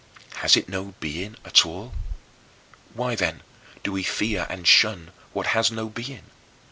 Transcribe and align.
Has 0.37 0.57
it 0.57 0.67
no 0.67 0.95
being 0.99 1.35
at 1.45 1.63
all? 1.63 1.93
Why, 2.95 3.13
then, 3.13 3.43
do 3.83 3.91
we 3.91 4.01
fear 4.01 4.47
and 4.49 4.67
shun 4.67 5.11
what 5.31 5.45
has 5.53 5.69
no 5.69 5.89
being? 5.89 6.23